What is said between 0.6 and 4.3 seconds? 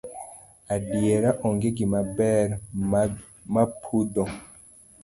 Adiera onge gima ber mabudho.